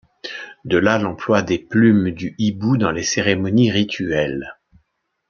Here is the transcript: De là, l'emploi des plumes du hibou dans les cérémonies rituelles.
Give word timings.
De 0.65 0.79
là, 0.79 0.97
l'emploi 0.97 1.43
des 1.43 1.59
plumes 1.59 2.09
du 2.09 2.33
hibou 2.39 2.75
dans 2.75 2.89
les 2.89 3.03
cérémonies 3.03 3.69
rituelles. 3.69 4.55